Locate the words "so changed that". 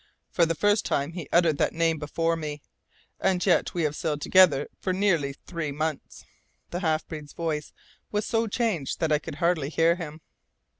8.25-9.11